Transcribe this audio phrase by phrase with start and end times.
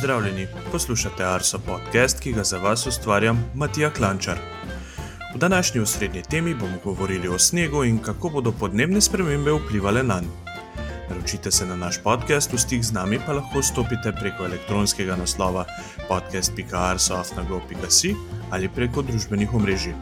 [0.00, 4.38] Pozdravljeni, poslušate Arso podcast, ki ga za vas ustvarjam Matija Klančar.
[5.34, 10.14] V današnji osrednji temi bomo govorili o snegu in kako bodo podnebne spremembe vplivali na
[10.14, 10.32] njega.
[11.10, 15.64] Naročite se na naš podcast, v stik z nami pa lahko stopite preko elektronskega naslova
[16.08, 18.14] podcast.arso.afnago.si
[18.50, 19.92] ali preko družbenih omrežij.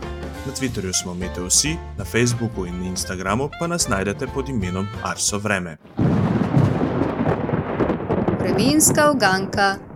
[0.46, 5.77] Na Twitterju smo Meteosi, na Facebooku in Instagramu pa nas najdete pod imenom Arso Vreme.
[8.41, 9.88] Vremenska uganka.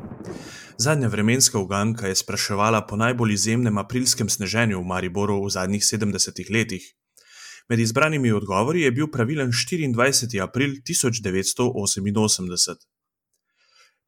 [0.82, 6.50] Zadnja vremenska uganka je spraševala po najbolj izjemnem aprilskem sneženju v Mariboru v zadnjih 70
[6.50, 6.82] letih.
[7.68, 10.42] Med izbranimi odgovori je bil pravilen 24.
[10.42, 12.77] april 1988.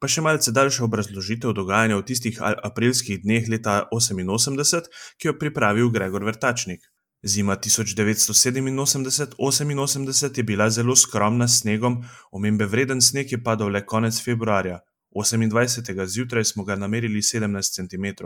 [0.03, 5.95] Pa še malce daljša obrazložitev dogajanja v tistih aprilskih dneh leta 1988, ki jo pripravil
[5.95, 6.83] Gregor Vrtačnik.
[7.23, 12.03] Zima 1987-88 je bila zelo skromna s snegom,
[12.33, 14.83] omembe vreden sneg je padal le konec februarja,
[15.15, 16.07] 28.
[16.07, 18.25] zjutraj smo ga namerili 17 cm.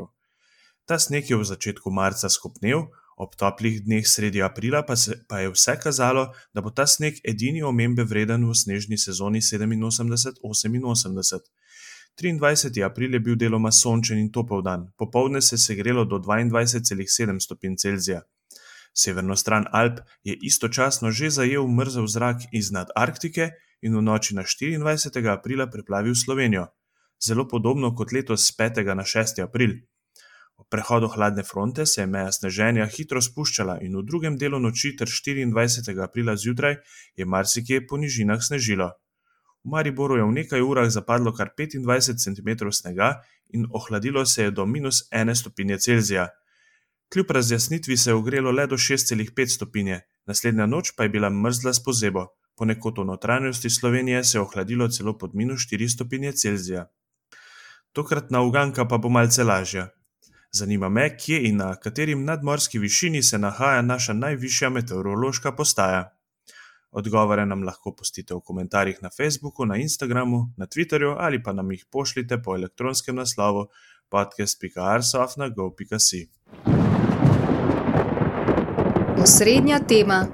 [0.84, 5.42] Ta sneg je v začetku marca skopnil, ob toplih dneh sredi aprila pa, se, pa
[5.42, 11.40] je vse kazalo, da bo ta sneg edini omembe vreden v snežni sezoni 87-88.
[12.18, 12.82] 23.
[12.82, 17.76] april je bil deloma sončen in topel dan, popovdne se je segrelo do 22,7 stopinj
[17.76, 18.22] Celzija.
[18.94, 23.50] Severno stran Alp je istočasno že zajel mrzel zrak iznad Arktike
[23.82, 25.30] in v noči na 24.
[25.30, 26.66] aprila preplavil Slovenijo,
[27.26, 28.94] zelo podobno kot letos z 5.
[28.94, 29.42] na 6.
[29.42, 29.74] april.
[30.58, 34.96] Ob prehodu hladne fronte se je meja sneženja hitro spuščala in v drugem delu noči
[34.96, 36.02] ter 24.
[36.02, 36.76] aprila zjutraj
[37.16, 38.90] je marsikje po nižinah snežilo.
[39.64, 43.22] V Mariboru je v nekaj urah zapadlo kar 25 cm snega
[43.54, 46.28] in ohladilo se je do minus 1 stopinje Celzija.
[47.12, 51.72] Kljub razjasnitvi se je ogrelo le do 6,5 stopinje, naslednja noč pa je bila mrzla
[51.72, 56.88] s pozebo, ponekod v notranjosti Slovenije se je ohladilo celo pod minus 4 stopinje Celzija.
[57.98, 59.88] Tokratna uganka pa bo malce lažja.
[60.52, 66.14] Zanima me, kje in na kateri nadmorski višini se nahaja naša najvišja meteorološka postaja.
[66.90, 71.72] Odgovore nam lahko pustite v komentarjih na Facebooku, na Instagramu, na Twitterju ali pa nam
[71.72, 73.66] jih pošljite po elektronskem naslovu
[74.08, 76.28] podcast.arsoft.gov.si.
[79.22, 80.26] Osrednja tema.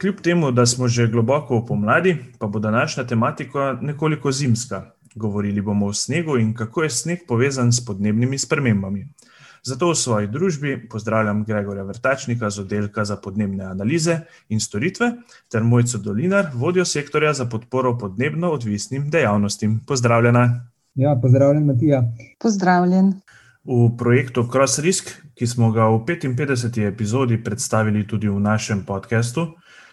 [0.00, 4.91] Kljub temu, da smo že globoko v pomladi, pa bo današnja tematika nekoliko zimska.
[5.14, 9.08] Govorili bomo o snegu in kako je sneg povezan s podnebnimi spremembami.
[9.62, 15.12] Zato v svoji družbi pozdravljam Gregorja Vrtačnika z oddelka za podnebne analize in storitve
[15.50, 19.80] ter Mojco Dolinar, vodjo sektorja za podporo podnebno odvisnim dejavnostim.
[19.86, 20.66] Pozdravljena.
[20.94, 22.02] Ja, pozdravljen, Matija.
[22.38, 23.12] Pozdravljen.
[23.64, 26.88] V projektu Cross Risk, ki smo ga v 55.
[26.88, 29.46] epizodi predstavili tudi v našem podkastu,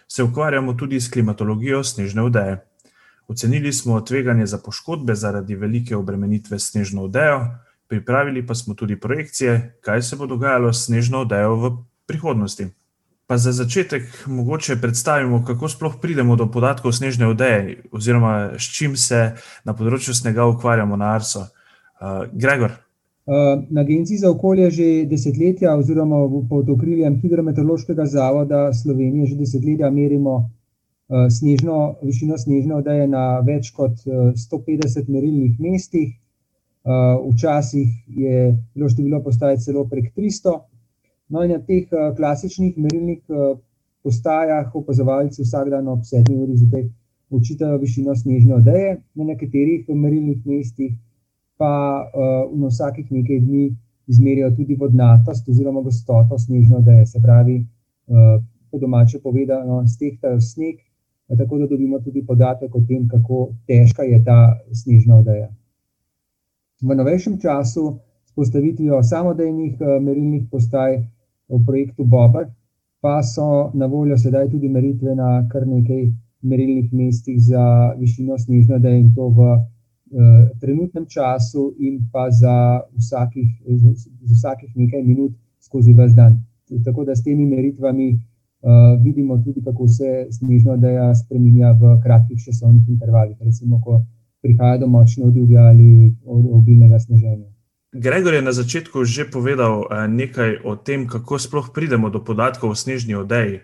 [0.08, 2.58] se ukvarjamo tudi s klimatologijo snežne vdeje.
[3.30, 7.44] Ocenili smo tveganje za poškodbe zaradi velike obremenitve snežno vdejo,
[7.88, 11.70] pripravili pa smo tudi projekcije, kaj se bo dogajalo s snežno vdejo v
[12.06, 12.66] prihodnosti.
[13.26, 18.96] Pa za začetek mogoče predstavimo, kako sploh pridemo do podatkov snežne vdeje, oziroma s čim
[18.96, 19.22] se
[19.64, 21.46] na področju snega ukvarjamo na Arso.
[21.46, 22.74] Uh, Gregor.
[23.30, 29.90] Uh, na Agenciji za okolje že desetletja, oziroma pod okriljem Hidrometeorološkega zavoda Slovenije, že desetletja
[29.90, 30.59] merimo Eh,
[31.10, 36.12] snežno, višino snežne odeje na več kot 150 eh, merilnih mestih.
[36.14, 40.54] Eh, včasih je bilo število postaj celo prek 300.
[41.30, 43.20] No, in na teh klasičnih merilnih
[44.02, 46.88] postajah opazovalci vsak dan ob 7 uri zjutraj
[47.30, 50.96] učitajo višino snežne odeje, na nekaterih merilnih mestih
[51.54, 51.70] pa
[52.10, 53.68] na vsakih nekaj dni
[54.10, 57.06] izmerijo tudi vodnatost oziroma gostoto snežne odeje.
[57.06, 57.60] Se pravi,
[58.70, 60.82] po domače povedano, stehtajo sneg
[61.36, 65.48] tako da dobimo tudi podatek o tem, kako težka je ta snežna odeja.
[66.82, 70.96] V novejšem času s postavitvijo samodejnih eh, merilnih postaj
[71.48, 72.48] v projektu Bobar,
[73.00, 76.10] pa so na voljo sedaj tudi meritve na kar nekaj
[76.42, 79.60] merilnih mestih za višino snežne odeje in to v uh,
[80.60, 83.48] trenutnem času in pa za vsakih,
[84.24, 86.40] za vsakih nekaj minut skozi vas dan.
[86.84, 88.18] Tako da s temi meritvami
[88.62, 94.02] uh, vidimo tudi, kako se snežna odeja spremenja v kratkih časovnih intervalih, recimo, ko
[94.42, 97.48] prihaja do močne odjuge ali obilnega sneženja.
[97.92, 102.70] Gregor je na začetku že povedal uh, nekaj o tem, kako sploh pridemo do podatkov
[102.70, 103.60] o snežni odeji.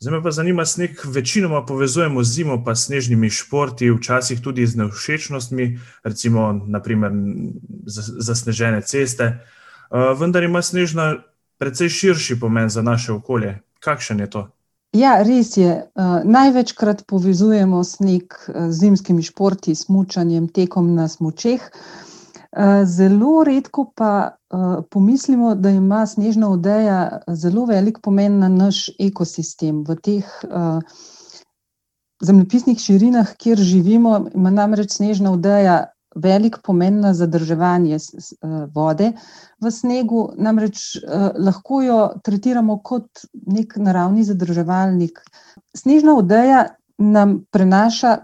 [0.00, 4.66] Zdaj me pa zanima, sneg večinoma povezujemo z zimo, pa s snežnimi športi, včasih tudi
[4.66, 7.10] z nevšečnostmi, recimo naprimer,
[8.22, 9.42] zasnežene ceste.
[9.90, 11.16] Uh, vendar ima snežna
[11.58, 13.58] precej širši pomen za naše okolje.
[13.84, 14.42] Kakšen je to?
[14.96, 15.84] Ja, res je.
[15.94, 21.64] Uh, največkrat povezujemo sneg z zimskimi športi, s mučanjem, tekom na smočeh.
[22.88, 24.38] Zelo redko pa
[24.90, 29.82] pomislimo, da ima snežna odeja zelo velik pomen na naš ekosistem.
[29.84, 30.30] V teh
[32.24, 35.76] zemljepisnih širinah, kjer živimo, ima namreč snežna odeja
[36.22, 37.98] velik pomen na zadrževanje
[38.74, 39.12] vode
[39.60, 40.98] v snegu, namreč
[41.38, 45.22] lahko jo tretiramo kot neki naravni zadrževalnik.
[45.76, 46.64] Snežna odeja
[46.98, 48.16] nam prenaša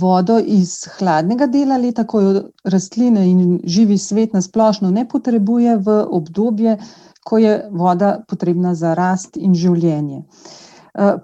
[0.00, 5.76] vodo iz hladnega dela leta, ko jo rastline in živi svet na splošno ne potrebuje,
[5.76, 6.78] v obdobje,
[7.26, 10.22] ko je voda potrebna za rast in življenje.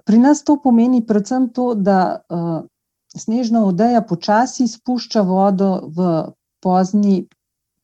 [0.04, 2.20] Pri nas to pomeni predvsem to, da
[3.18, 6.10] snežna odeja počasi spušča vodo v
[6.62, 7.26] pozni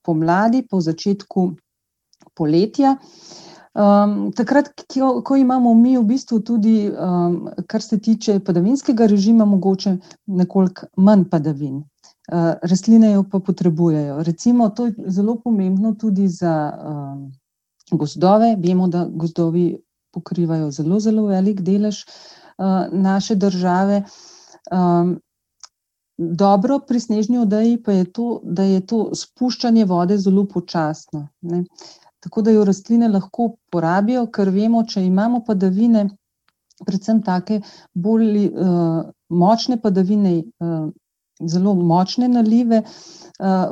[0.03, 1.53] pomladi, po začetku
[2.35, 2.97] poletja.
[4.35, 4.71] takrat,
[5.25, 6.91] ko imamo mi v bistvu tudi,
[7.67, 9.97] kar se tiče padavinskega režima, mogoče
[10.27, 11.85] nekoliko manj padavin.
[12.63, 16.73] rastline jo pa potrebujejo, recimo to je zelo pomembno tudi za,
[17.91, 19.79] gozdove, vemo, da gozdovi
[20.13, 22.05] pokrivajo zelo, zelo velik delež,
[22.93, 24.03] naše države.
[26.19, 31.65] Dobro pri snežni odeji pa je to, da je to spuščanje vode zelo počasno, ne.
[32.21, 36.09] Tako da jo rastline lahko porabijo, ker vemo, če imamo padavine,
[36.87, 37.61] predvsem take
[37.95, 38.49] bolj,
[39.31, 40.33] močne padavine,
[41.47, 42.83] zelo močne nalive,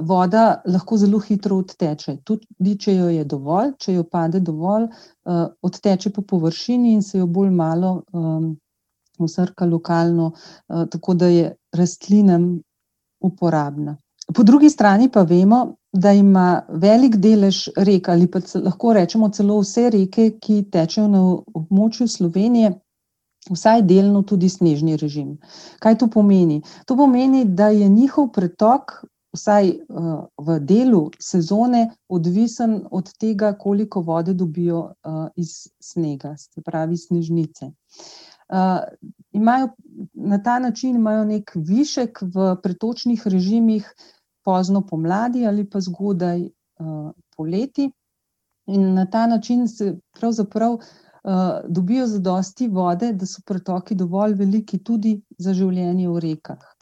[0.07, 4.87] voda lahko zelo hitro odteče, tudi če jo je dovolj, če jo pade dovolj,
[5.67, 7.97] odteče po površini in se jo bolj malo,
[9.19, 10.33] vsrka lokalno,
[10.91, 12.61] tako da je rastlinam
[13.21, 13.97] uporabna.
[14.35, 19.61] Po drugi strani pa vemo, da ima velik delež rek, ali pa lahko rečemo celo
[19.61, 21.23] vse reke, ki tečejo na
[21.55, 22.73] območju Slovenije,
[23.51, 25.37] vsaj delno tudi snežni režim.
[25.79, 26.63] Kaj to pomeni?
[26.87, 28.99] To pomeni, da je njihov pretok
[29.37, 29.73] vsaj,
[30.39, 34.95] v delu sezone odvisen od tega, koliko vode dobijo,
[35.37, 37.71] iz snega, se pravi snežnice.
[39.33, 39.69] Imajo,
[40.15, 43.95] na ta način imajo neki višek v pretočnih režimih
[44.45, 46.49] pozno pomladi ali pa zgodaj,
[47.37, 47.91] poleti.
[48.67, 50.79] In na ta način se pravzaprav,
[51.69, 56.76] dobijo zadosti vode, da so pretoki dovolj veliki tudi za življenje v rekah.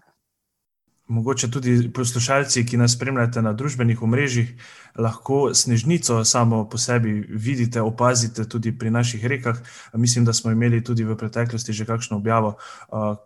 [1.08, 4.54] Mogoče tudi poslušalci, ki nas spremljate na družbenih omrežjih,
[4.96, 9.58] lahko Snežnico samo po sebi vidite, opazite tudi pri naših rekah.
[9.92, 12.54] Mislim, da smo imeli tudi v preteklosti že kakšno objavo,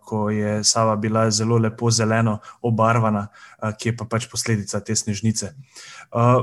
[0.03, 3.27] ko je Sava bila zelo lepo zeleno obarvana,
[3.79, 5.55] ki je pa pač posledica te snežnice.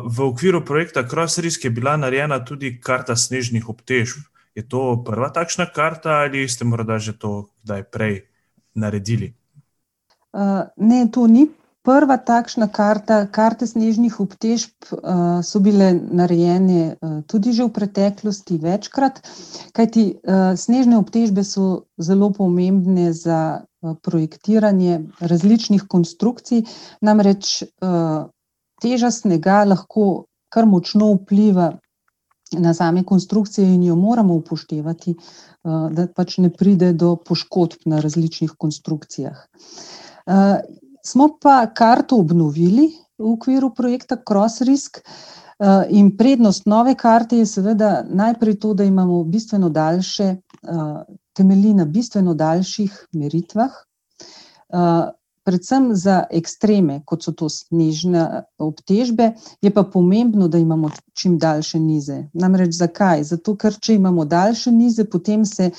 [0.07, 4.25] v okviru projekta Crossrisk je bila narejena tudi karta snežnih obtežb.
[4.55, 8.25] Je to prva takšna karta ali ste morda že to kdaj prej
[8.75, 9.35] naredili?
[10.35, 11.47] Ne, to ni
[11.87, 14.91] prva takšna karta, karte snežnih obtežb,
[15.47, 16.97] so bile narejene,
[17.31, 19.23] tudi že v preteklosti večkrat,
[19.71, 20.19] kajti,
[20.59, 23.63] snežne obtežbe so zelo pomembne za,
[24.03, 26.65] projektiranje različnih konstrukcij,
[27.07, 27.63] namreč,
[28.83, 31.73] teža snega lahko kar močno vpliva
[32.53, 35.15] na same konstrukcije in jo moramo upoštevati,
[35.65, 39.47] da pač ne pride do poškodb na različnih konstrukcijah.
[41.05, 45.01] Smo pa karto obnovili v okviru projekta Crossrisk,
[45.91, 50.37] in prednost nove karte je seveda najprej to, da imamo bistveno daljše,
[51.33, 53.71] temelji na bistveno daljših meritvah,
[55.47, 59.31] predvsem za ekstreme, kot so to snežne obtežbe,
[59.63, 62.25] je pa pomembno, da imamo čim daljše nize.
[62.35, 63.23] Namreč zakaj?
[63.25, 65.71] Zato ker če imamo daljše nize, potem se,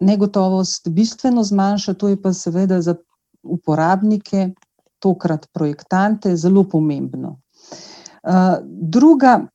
[0.00, 2.94] negotovost bistveno zmanjša, to je pa seveda za
[3.44, 4.50] uporabnike,
[4.98, 7.40] tokrat projektante, zelo pomembno.
[8.64, 9.46] druga,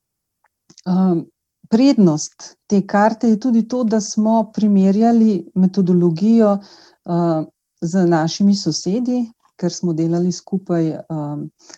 [1.69, 6.57] prednost te karte je tudi to, da smo primerjali metodologijo,
[7.81, 9.23] z našimi sosedi,
[9.59, 10.91] ker smo delali skupaj,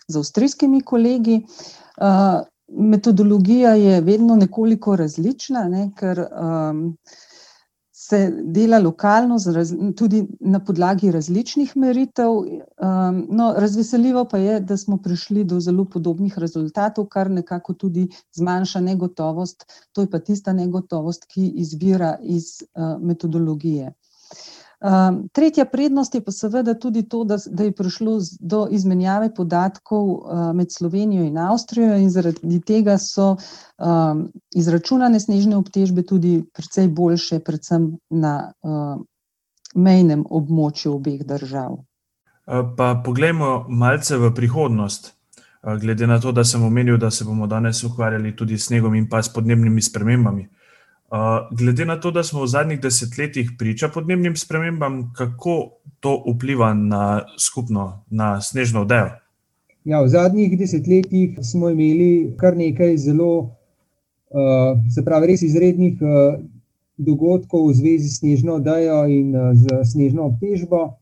[0.08, 1.42] z avstrijskimi kolegi.
[2.68, 6.26] metodologija je vedno nekoliko različna, ne, ker,
[8.02, 9.52] se dela lokalno z
[9.96, 12.32] tudi na podlagi različnih meritev,
[13.28, 18.80] no, razveseljivo pa je, da smo prišli do zelo podobnih rezultatov, kar nekako tudi zmanjša
[18.80, 22.56] negotovost, to je pa tista negotovost, ki izvira iz,
[23.00, 23.92] metodologije.
[25.32, 30.08] Tretja prednost je pa seveda tudi to, da da je prišlo do izmenjave podatkov,
[30.54, 33.36] med Slovenijo in Avstrijo in zaradi tega so,
[34.54, 38.52] izračunane snežne obtežbe tudi precej boljše, predvsem na,
[39.74, 41.78] mejnem območju obeh držav.
[42.76, 45.14] pa poglejmo malce v prihodnost.
[45.80, 49.08] glede na to, da sem omenil, da se bomo danes ukvarjali tudi s snegom in
[49.08, 50.48] pa s podnebnimi spremembami.
[51.52, 57.20] Glede na to, da smo v zadnjih desetletjih priča podnebnim spremembam, kako to vpliva na
[57.38, 59.10] skupno, na snežno odejo?
[59.84, 63.50] Ja, v zadnjih desetletjih smo imeli kar nekaj zelo,
[64.94, 66.00] se pravi, res izrednih
[66.96, 70.94] dogodkov v zvezi s snežno odejo in z snežno obtežbo.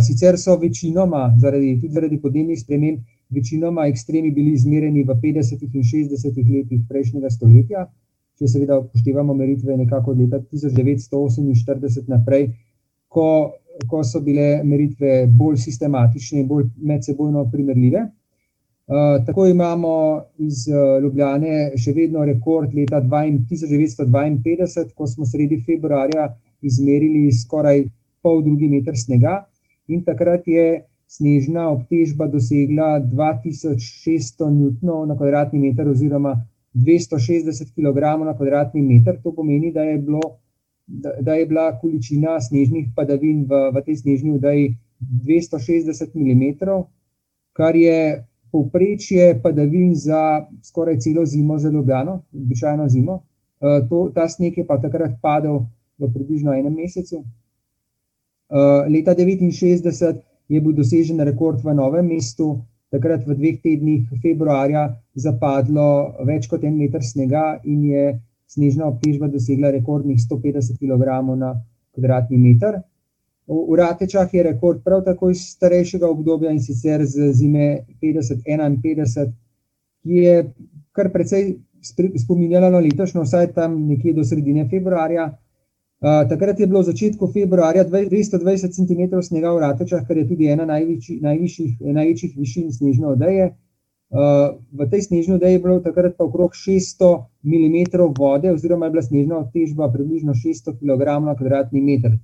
[0.00, 5.84] Sicer so večinoma, zaradi, tudi zaradi podnebnih sprememb, večinoma ekstremi bili izmerjeni v petdesetih in
[5.84, 7.84] šestdesetih letih prejšnjega stoletja,
[8.36, 12.50] če seveda upoštevamo meritve nekako od leta tisoč devetsto oseminštirideset naprej,
[13.08, 13.52] ko,
[13.88, 18.06] ko so bile meritve bolj sistematične in bolj medsebojno primerljive.
[19.26, 20.66] tako imamo iz,
[21.02, 23.00] Ljubljane še vedno rekord leta
[23.48, 26.28] tisoč devetsto dvainpetdeset, ko smo sredi februarja
[26.62, 27.84] izmerili skoraj
[28.22, 29.46] poldrugi meter snega,
[29.88, 36.34] in takrat je snežna obtežba dosegla dva tisoč šeststo newtonov na kvadratni meter oziroma
[36.76, 40.20] dvesto šestdeset kilogramov na kvadratni meter, to pomeni, da je bilo,
[40.86, 44.36] da, da je bila količina snežnih padavin v, v tej snežni
[45.00, 46.86] dvesto šestdeset milimetrov,
[47.56, 53.22] kar je povprečje padavin za skoraj celo zimo za Ljubljano, običajno zimo.
[53.88, 55.64] to, ta sneg je pa takrat padel
[55.98, 57.24] v približno enem mesecu.
[58.88, 62.60] leta devetinšestdeset je bil dosežen rekord v Novem mestu,
[62.92, 65.88] takrat v dveh tednih februarja zapadlo
[66.26, 68.04] več kot en meter snega in je
[68.46, 71.54] snežna obtežba dosegla rekordnih sto petdeset kilogramov na
[71.94, 72.78] kvadratni meter.
[73.46, 79.30] V, Ratečah je rekord prav tako iz starejšega obdobja, in sicer z zime petdeset-enainpetdeset,
[80.02, 80.36] ki je
[80.94, 81.54] kar precej
[82.18, 85.30] spominjala na letošnjo, vsaj tam nekje do sredine februarja.
[86.00, 90.48] Takrat je bilo v začetku februarja dvesto dvajset centimetrov snega v Ratečah, kar je tudi
[90.52, 93.54] ena največjih, najvišjih, največjih višin snežne odeje.
[94.72, 99.02] v tej snežni odeji je bilo takrat pa okrog šeststo milimetrov vode oziroma je bila
[99.02, 102.14] snežna obtežba približno šeststo kilogramov na kvadratni meter.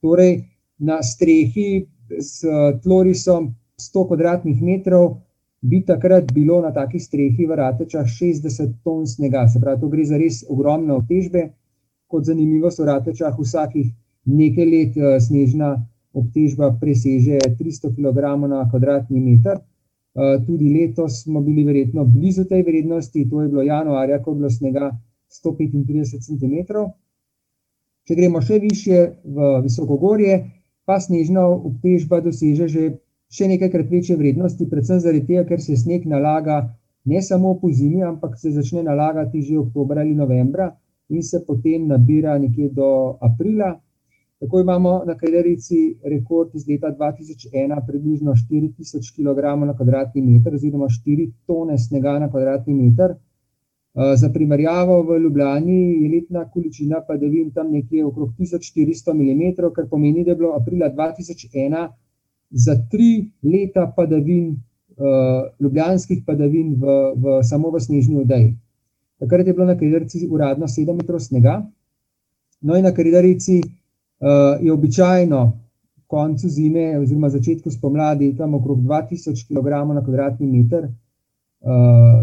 [0.00, 0.46] Torej
[0.78, 1.86] na strehi
[2.18, 2.44] s
[2.82, 5.22] tlorisom sto kvadratnih metrov
[5.62, 10.04] bi takrat bilo na taki strehi v Ratečah šestdeset ton snega, se pravi, to gre
[10.04, 11.52] za res ogromne obtežbe.
[12.12, 13.88] Kot zanimivost v Ratečah vsakih
[14.28, 15.80] nekaj let, snežna
[16.12, 19.60] obtežba preseže tristo kilogramov na kvadratni meter.
[20.46, 24.50] tudi letos smo bili verjetno blizu tej vrednosti, to je bilo januarja, ko je bilo
[24.50, 24.90] snega
[25.28, 26.90] sto petintrideset centimetrov.
[28.04, 30.36] Če gremo še višje v visokogorje,
[30.84, 32.84] pa snežna obtežba doseže že
[33.32, 36.76] še nekajkrat večje vrednosti, predvsem zaradi tega, ker se sneg nalaga
[37.08, 40.74] ne samo pozimi, ampak se začne nalagati že oktobra ali novembra
[41.12, 43.72] in se potem nabira nekje do aprila.
[44.40, 49.76] Tako imamo na Kredarici rekord iz leta dva tisoč ena, približno štiri tisoč kilogramov na
[49.76, 53.14] kvadratni meter oziroma štiri tone snega na kvadratni meter.
[54.16, 59.88] za primerjavo, v Ljubljani je letna količina padavin tam nekje okrog tisoč štiristo milimetrov, kar
[59.88, 61.90] pomeni, da je bilo aprila dva tisoč ena
[62.50, 64.56] za tri leta padavin,
[65.60, 68.56] ljubljanskih padavin v, v samo v snežni odeji.
[69.22, 71.60] Takrat je bilo na Kredarici uradno sedem metrov snega.
[72.62, 73.60] No, in na Kredarici,
[74.60, 75.42] je običajno
[76.06, 80.88] koncu zime oziroma začetku spomladi tam okrog dva tisoč kilogramov na kvadratni meter,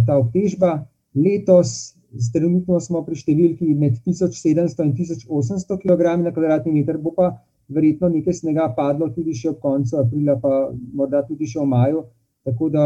[0.06, 0.86] ta obtežba.
[1.16, 1.96] Letos
[2.34, 7.16] trenutno smo pri številki med tisoč sedemsto in tisoč osemsto kilogrami na kvadratni meter, bo
[7.18, 7.32] pa
[7.70, 12.06] verjetno nekaj snega padlo tudi še ob koncu aprila pa morda tudi še v maju,
[12.46, 12.86] tako da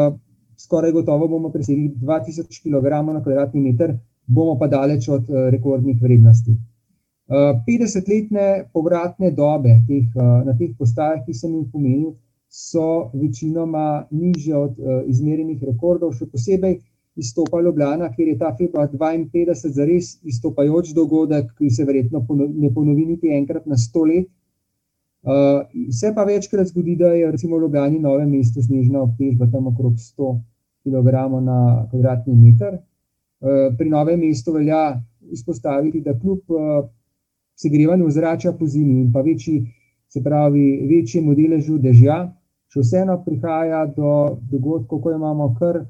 [0.58, 3.96] skoraj gotovo bomo presegli dva tisoč kilogramov na kvadratni meter,
[4.28, 6.56] bomo pa daleč od, rekordnih vrednosti.
[7.66, 10.08] petdesetletne povratne dobe teh,
[10.46, 12.14] na teh postajah, ki sem jih omenil,
[12.50, 14.76] so večinoma nižje od,
[15.10, 16.78] izmerjenih rekordov, še posebej
[17.16, 23.06] izstopa Ljubljana, kjer je ta februar dvainpetdeset zares izstopajoč dogodek, ki se verjetno ne ponovi
[23.06, 24.30] niti enkrat na sto let.
[25.92, 30.00] Se pa večkrat zgodi, da je recimo v Ljubljani, Novem mestu snežna obtežba tam okrog
[30.00, 30.40] sto
[30.84, 32.78] kilogramov na kvadratni meter.
[33.78, 35.02] pri Novem mestu velja
[35.32, 36.40] izpostaviti, da kljub,
[37.56, 39.64] segrevanju ozračja pozimi in pa večji,
[40.10, 42.18] se pravi, večjemu deležu dežja
[42.74, 45.84] še vseeno prihaja do dogodkov, ko imamo kar,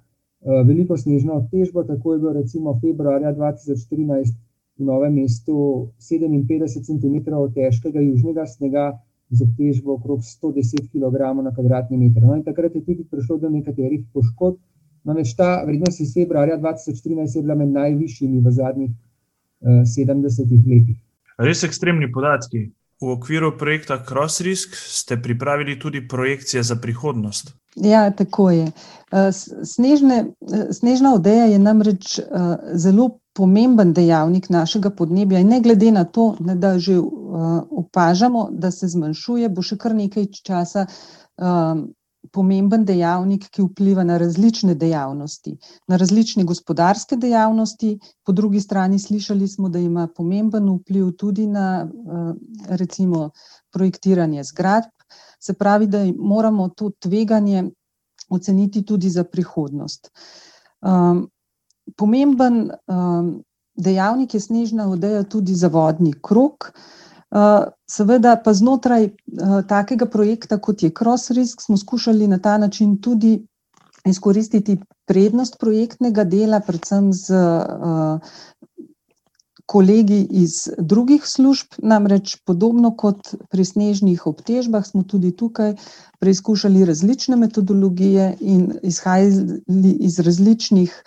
[0.67, 4.35] veliko snežno obtežbo, tako je bilo recimo februarja dva tisoč trinajst
[4.79, 8.85] v Novem mestu sedeminpetdeset centimetrov težkega južnega snega
[9.33, 12.23] z obtežbo okrog sto deset kilogramov na kvadratni meter.
[12.23, 14.59] No, in takrat je tudi prišlo do nekaterih poškodb,
[15.03, 18.93] namreč ta vrednost iz februarja dva tisoč trinajst je bila med najvišjimi v zadnjih,
[19.95, 20.97] sedemdesetih letih.
[21.39, 22.69] Res ekstremni podatki.
[23.03, 27.51] V okviru projekta CrossRisk ste pripravili tudi projekcije za prihodnost.
[27.75, 28.67] Ja, tako je.
[29.63, 30.25] Snežne,
[30.71, 32.19] snežna odeja je namreč
[32.73, 36.99] zelo pomemben dejavnik našega podnebja in ne glede na to, da že
[37.71, 40.85] opažamo, da se zmanjšuje, bo še kar nekaj časa
[42.31, 45.57] pomemben dejavnik, ki vpliva na različne dejavnosti,
[45.91, 51.87] na različne gospodarske dejavnosti, po drugi strani slišali smo, da ima pomemben vpliv tudi na
[52.69, 53.29] recimo
[53.73, 54.91] projektiranje zgradb,
[55.39, 57.69] se pravi, da moramo to tveganje
[58.29, 60.11] oceniti tudi za prihodnost.
[61.97, 62.69] Pomemben
[63.75, 66.71] dejavnik je snežna odeja tudi za vodni krog,
[67.89, 69.09] seveda pa znotraj
[69.67, 73.47] takega projekta, kot je CrossRisk, smo skušali na ta način tudi
[74.05, 77.31] izkoristiti prednost projektnega dela, predvsem s
[79.65, 85.75] kolegi iz drugih služb, namreč podobno kot pri snežnih obtežbah smo tudi tukaj
[86.19, 91.03] preizkušali različne metodologije in izhajali iz različnih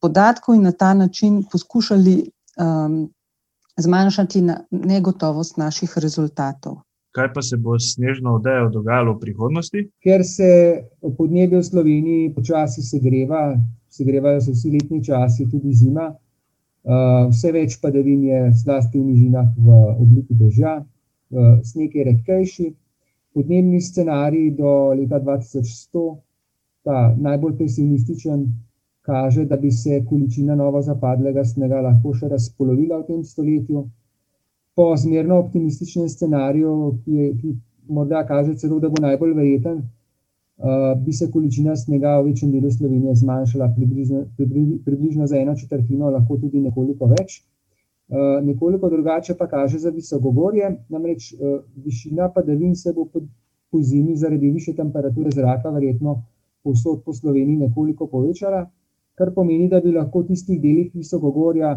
[0.00, 2.30] podatkov in na ta način poskušali
[3.80, 6.80] zmanjšati negotovost naših rezultatov.
[7.10, 9.80] Kaj pa se bo s snežno odejo dogajalo v prihodnosti?
[10.04, 10.50] Ker se
[11.02, 13.56] podnebje v Sloveniji počasi segreva,
[13.90, 16.12] segrevajo se vsi letni časi, tudi zima,
[17.30, 20.78] vse več padavin je zlasti v nižinah v obliki dežja,
[21.66, 22.68] sneg je redkejši,
[23.34, 26.22] podnebni scenarij do leta dva tisoč sto,
[26.86, 28.46] ta najbolj pesimističen,
[29.10, 33.84] kaže, da bi se količina novozapadlega snega lahko še razpolovila v tem stoletju.
[34.78, 36.74] Po zmerno optimističnem scenariju,
[37.04, 37.54] ki je, ki
[37.90, 39.82] morda kaže celo, da bo najbolj verjeten,
[41.04, 44.24] bi se količina snega v večjem delu Slovenije zmanjšala približno,
[44.84, 47.40] približno za eno četrtino, lahko tudi nekoliko več.
[48.42, 51.34] nekoliko drugače pa kaže za visokogorje, namreč
[51.84, 53.06] višina padavin se bo
[53.70, 56.22] pozimi zaradi višje temperature zraka verjetno
[56.62, 58.66] povsod po Sloveniji nekoliko povečala,
[59.20, 61.74] kar pomeni, da bi lahko v tistih delih visokogorja,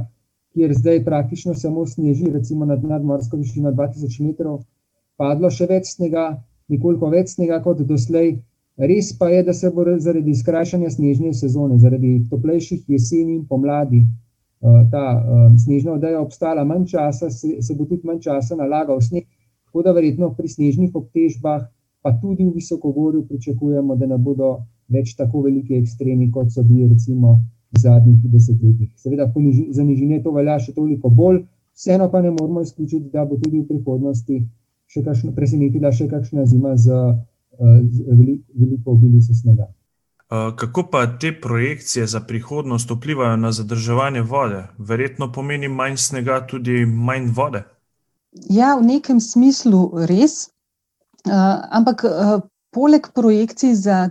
[0.56, 4.62] kjer zdaj praktično samo sneži, recimo nad nadmorsko višino dva tisoč metrov,
[5.19, 6.29] padlo še več snega,
[6.71, 8.38] nekoliko več snega kot doslej.
[8.77, 14.01] Res pa je, da se bo zaradi skrajšanja snežne sezone, zaradi toplejših jeseni in pomladi,
[14.93, 15.03] ta
[15.60, 19.27] snežna odeja obstala manj časa, se, se bo tudi manj časa nalagal sneg,
[19.67, 21.67] tako da verjetno pri snežnih obtežbah,
[22.04, 24.58] pa tudi v visokogorju pričakujemo, da ne bodo
[24.92, 27.38] več tako veliki ekstremi, kot so bili recimo
[27.72, 28.92] v zadnjih desetletjih.
[29.00, 29.32] Seveda
[29.72, 33.63] za nižine to velja še toliko bolj, vseeno pa ne moremo izključiti, da bo tudi
[33.63, 34.42] v prihodnosti
[34.92, 37.16] še kakšna, presenetila še kakšna zima z
[37.89, 38.04] z
[38.56, 39.68] veliko obilico snega.
[40.56, 44.63] kako pa te projekcije za prihodnost vplivajo na zadrževanje vode?
[44.78, 47.63] Verjetno pomeni manj snega tudi manj vode?
[48.50, 50.50] Ja, v nekem smislu res,
[51.69, 52.05] ampak
[52.73, 54.09] poleg projekcij za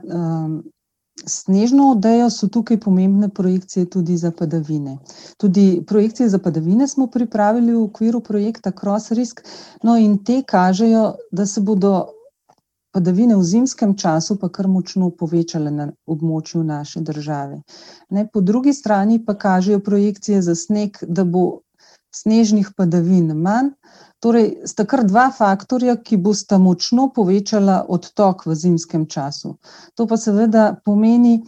[1.27, 4.98] snežno odejo so tukaj pomembne projekcije tudi za padavine.
[5.37, 9.42] Tudi projekcije za padavine smo pripravili v okviru projekta CrossRisk,
[9.83, 12.07] no, in te kažejo, da se bodo
[12.92, 17.62] padavine v zimskem času pa kar močno povečale na območju naše države.
[18.11, 21.61] Ne, po drugi strani pa kažejo projekcije za sneg, da bo
[22.14, 23.72] snežnih padavin manj,
[24.20, 29.57] torej sta kar dva faktorja, ki bosta močno povečala odtok v zimskem času.
[29.96, 31.40] To pa seveda pomeni,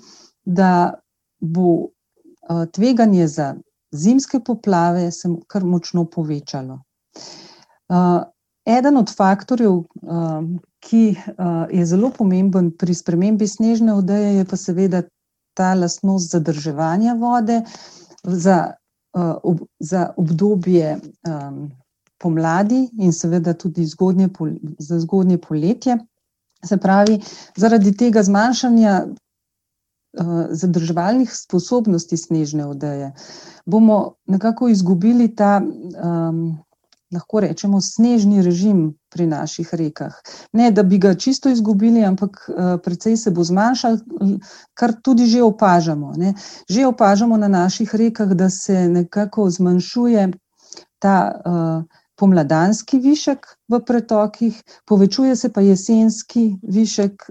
[0.44, 0.94] da
[1.40, 1.90] bo
[2.72, 3.54] tveganje za
[3.94, 6.80] zimske poplave se kar močno povečalo.
[8.66, 9.82] eden od faktorjev,
[10.80, 11.16] ki
[11.70, 15.02] je zelo pomemben pri spremembi snežne odeje, je pa seveda
[15.54, 17.62] ta lastnost zadrževanja vode
[18.24, 18.74] za
[19.80, 21.00] za obdobje
[22.18, 24.28] pomladi in seveda tudi zgodnje
[24.78, 25.98] za zgodnje poletje.
[26.64, 27.20] Se pravi,
[27.56, 29.06] zaradi tega zmanjšanja
[30.50, 33.12] zadrževalnih sposobnosti snežne odeje
[33.66, 35.62] bomo nekako izgubili ta,
[37.14, 40.14] lahko rečemo snežni režim pri naših rekah.
[40.52, 42.50] Ne da bi ga čisto izgubili, ampak
[42.84, 43.98] precej se bo zmanjšal,
[44.74, 46.34] kar tudi že opažamo, ne.
[46.68, 50.32] Že opažamo na naših rekah, da se nekako zmanjšuje
[50.98, 51.16] ta
[52.16, 57.30] pomladanski višek v pretokih, povečuje se pa jesenski višek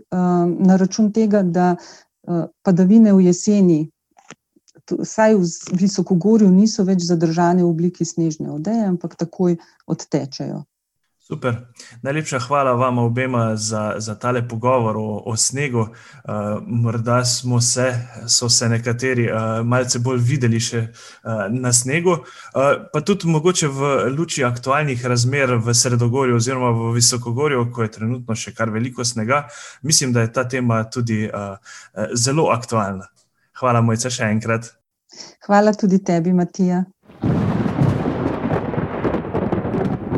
[0.59, 1.75] na račun tega, da
[2.63, 3.92] padavine v jeseni
[4.91, 10.63] vsaj v visokogorju niso več zadržane v obliki snežne odeje, ampak takoj odtečejo.
[11.23, 11.55] Super.
[12.01, 15.79] Najlepša hvala vam obema za, za tale pogovor o, o snegu.
[15.79, 15.89] Uh,
[16.67, 17.95] morda smo se,
[18.27, 23.67] so se nekateri uh, malce bolj videli še uh, na snegu, uh, pa tudi mogoče
[23.71, 29.07] v luči aktualnih razmer v Sredogorju oziroma v Visokogorju, ko je trenutno še kar veliko
[29.07, 29.45] snega.
[29.81, 31.55] Mislim, da je ta tema tudi uh,
[32.19, 33.07] zelo aktualna.
[33.59, 34.71] Hvala, mojca, še enkrat.
[35.45, 36.83] Hvala tudi tebi, Matija.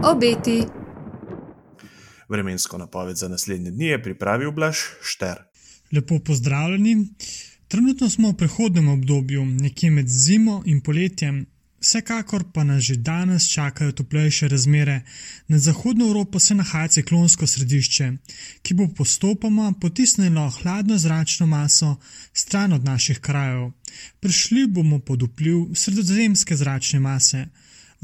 [0.06, 0.60] Obeti.
[2.30, 5.44] Vremensko napoved za naslednje dni je pripravil Blaž Šter.
[5.92, 6.96] Lepo pozdravljeni.
[7.68, 11.46] Trenutno smo v prehodnem obdobju, nekje med zimo in poletjem,
[11.82, 15.02] vsekakor pa nas že danes čakajo toplejše razmere.
[15.48, 18.12] Na zahodno Evropo se nahaja ciklonsko središče,
[18.62, 21.96] ki bo postopoma potisnilo hladno zračno maso
[22.34, 23.72] stran od naših krajev.
[24.20, 27.46] Prišli bomo pod vpliv sredozemske zračne mase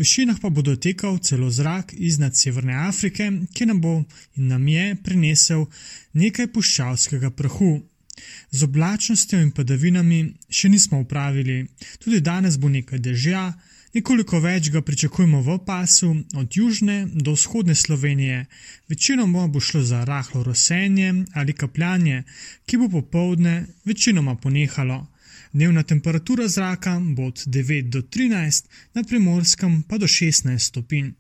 [0.02, 3.94] višinah pa bo dotekal celo zrak iznad Severne Afrike, ki nam bo
[4.36, 5.66] in nam je prinesel
[6.14, 7.74] nekaj puščavskega prahu.
[8.52, 11.66] Z oblačnostjo in padavinami še nismo upravili,
[12.00, 13.44] tudi danes bo nekaj dežja,
[13.94, 18.46] nekoliko več ga pričakujemo v pasu od južne do vzhodne Slovenije.
[18.90, 22.24] Večinoma bo šlo za rahlo rosenje ali kapljanje,
[22.66, 25.08] ki bo popovdne večinoma ponehalo.
[25.54, 31.12] Dnevna temperatura zraka bo od 9 do 13, na primorskem pa do 16 stopinj.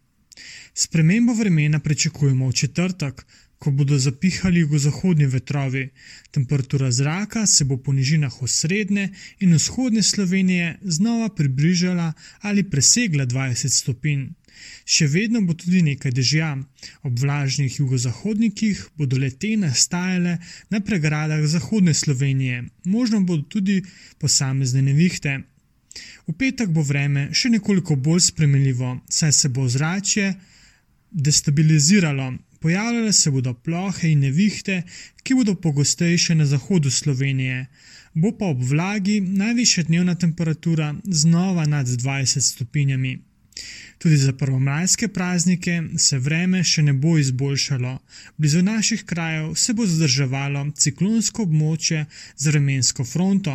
[0.74, 3.26] Spremembo vremena pričakujemo v četrtek,
[3.62, 5.84] ko bodo zapihali jugozahodni vetrovi.
[6.32, 13.70] Temperatura zraka se bo po nižinah osrednje in vzhodne Slovenije znova približala ali presegla 20
[13.70, 14.26] stopinj.
[14.86, 16.50] Še vedno bo tudi nekaj dežja.
[17.06, 20.38] Ob vlažnih jugozahodnikih bodo lete nastajale
[20.70, 23.82] na pregradah zahodne Slovenije, možno bodo tudi
[24.18, 25.38] posamezne nevihte.
[26.28, 30.34] V petek bo vreme še nekoliko bolj spremenljivo, saj se bo zrače
[31.12, 32.34] destabiliziralo.
[32.62, 34.84] Pojavljale se bodo plohe in nevihte,
[35.24, 37.66] ki bodo pogostejše na zahodu Slovenije.
[38.14, 43.31] Bo pa ob vlagi najvišja dnevna temperatura znova nad 20 stopinjami.
[44.02, 47.92] Tudi za prvomajske praznike se vreme še ne bo izboljšalo.
[48.38, 52.00] Blizu naših krajev se bo zadrževalo ciklonsko območje
[52.36, 53.54] z vremensko fronto,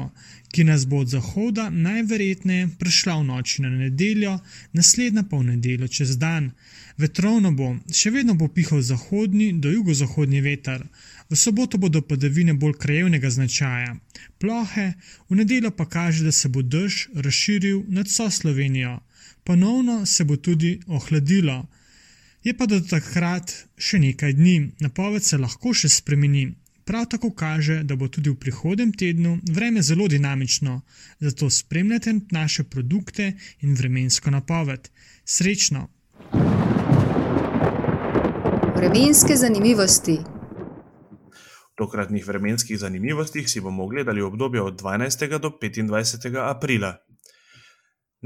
[0.54, 4.36] ki nas bo od zahoda najverjetneje prišla v noči na nedeljo,
[4.72, 6.52] naslednja pa v nedeljo čez dan.
[6.96, 10.86] Vetrovno bo, še vedno bo pihal zahodni do jugozahodni veter.
[11.26, 13.98] V soboto bodo padavine bolj krajevnega značaja.
[14.38, 14.86] Plohe,
[15.26, 19.00] v nedeljo pa kaže, da se bo dež razširil nad vso Slovenijo.
[19.46, 21.66] Ponovno se bo tudi ohladilo,
[22.42, 26.48] je pa do takrat še nekaj dni, napoved se lahko še spremeni.
[26.86, 30.80] Prav tako kaže, da bo tudi v prihodnem tednu vreme zelo dinamično,
[31.22, 33.32] zato spremljate naše produkte
[33.62, 34.90] in vremensko napoved.
[35.24, 35.86] Srečno!
[38.74, 40.18] Vremenske zanimivosti.
[41.70, 45.38] V tokratnih vremenskih zanimivostih si bomo ogledali obdobje od 12.
[45.38, 46.34] do 25.
[46.50, 46.96] aprila.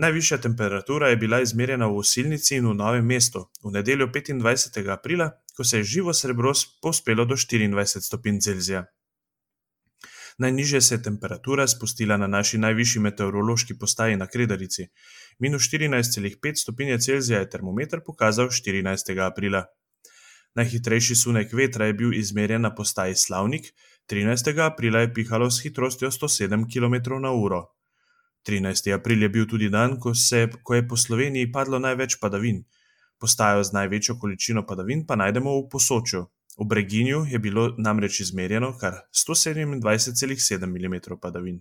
[0.00, 4.88] Najvišja temperatura je bila izmerjena v Osilnici in v Novem mestu v nedeljo 25.
[4.88, 8.84] aprila, ko se je živo srebro povzpelo do 24 stopinj Celzija.
[10.38, 14.86] Najnižje se je temperatura spustila na naši najvišji meteorološki postaji na Kredarici.
[15.38, 19.20] Minus 14,5 stopinje Celzija je termometer pokazal 14.
[19.26, 19.64] aprila.
[20.54, 23.68] Najhitrejši sunek vetra je bil izmerjen na postaji Slavnik,
[24.08, 24.64] 13.
[24.64, 27.79] aprila je pihalo s hitrostjo 107 km/h.
[28.46, 28.92] 13.
[28.94, 32.64] april je bil tudi dan, ko, se, ko je po Sloveniji padlo največ padavin.
[33.20, 36.24] Postajo z največjo količino padavin pa najdemo v Posočju.
[36.60, 41.60] V Breginju je bilo namreč izmerjeno kar 127,7 mm padavin.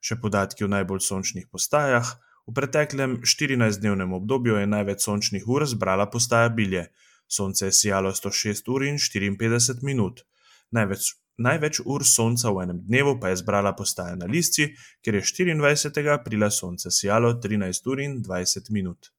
[0.00, 2.10] Še podatki o najbolj sončnih postajah.
[2.48, 6.88] V preteklem 14-dnevnem obdobju je največ sončnih ur zbrala postaja Bilje.
[7.28, 10.22] Sonce je sijalo 106 ur in 54 minut.
[10.70, 14.72] Največ Največ ur sonca v enem dnevu pa je zbrala postaja na Lisci,
[15.02, 16.10] kjer je 24.
[16.10, 19.12] aprila sonce sijalo 13 ur in 20 minut.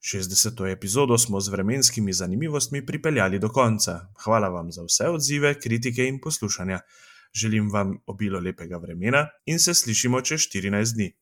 [0.00, 0.72] 60.
[0.72, 4.08] epizodo smo z vremenskimi zanimivostmi pripeljali do konca.
[4.24, 6.80] Hvala vam za vse odzive, kritike in poslušanja.
[7.34, 11.12] Želim vam obilo lepega vremena in se slišimo čez 14 dni.